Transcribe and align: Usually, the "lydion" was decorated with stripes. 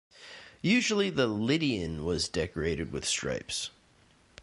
Usually, 0.63 1.11
the 1.11 1.27
"lydion" 1.27 2.03
was 2.03 2.27
decorated 2.27 2.91
with 2.91 3.05
stripes. 3.05 3.69